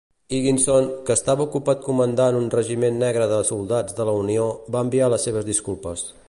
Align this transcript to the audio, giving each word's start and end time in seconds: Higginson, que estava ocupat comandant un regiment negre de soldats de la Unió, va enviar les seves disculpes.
Higginson, 0.35 0.85
que 1.09 1.15
estava 1.19 1.45
ocupat 1.49 1.83
comandant 1.89 2.37
un 2.39 2.49
regiment 2.55 2.97
negre 3.05 3.27
de 3.35 3.43
soldats 3.51 3.99
de 4.01 4.09
la 4.11 4.17
Unió, 4.23 4.49
va 4.77 4.83
enviar 4.89 5.13
les 5.17 5.29
seves 5.31 5.51
disculpes. 5.53 6.09